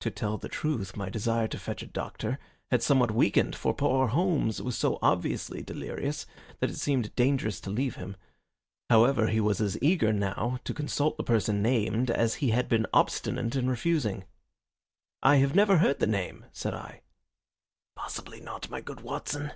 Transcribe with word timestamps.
To 0.00 0.10
tell 0.10 0.36
the 0.36 0.48
truth, 0.48 0.96
my 0.96 1.08
desire 1.08 1.46
to 1.46 1.58
fetch 1.60 1.80
a 1.80 1.86
doctor 1.86 2.40
had 2.72 2.82
somewhat 2.82 3.12
weakened, 3.12 3.54
for 3.54 3.72
poor 3.72 4.08
Holmes 4.08 4.60
was 4.60 4.76
so 4.76 4.98
obviously 5.00 5.62
delirious 5.62 6.26
that 6.58 6.70
it 6.70 6.76
seemed 6.76 7.14
dangerous 7.14 7.60
to 7.60 7.70
leave 7.70 7.94
him. 7.94 8.16
However, 8.90 9.28
he 9.28 9.38
was 9.38 9.60
as 9.60 9.80
eager 9.80 10.12
now 10.12 10.58
to 10.64 10.74
consult 10.74 11.16
the 11.18 11.22
person 11.22 11.62
named 11.62 12.10
as 12.10 12.34
he 12.42 12.50
had 12.50 12.68
been 12.68 12.86
obstinate 12.92 13.54
in 13.54 13.70
refusing. 13.70 14.24
"I 15.22 15.38
never 15.40 15.76
heard 15.78 16.00
the 16.00 16.08
name," 16.08 16.46
said 16.50 16.74
I. 16.74 17.02
"Possibly 17.94 18.40
not, 18.40 18.68
my 18.70 18.80
good 18.80 19.02
Watson. 19.02 19.52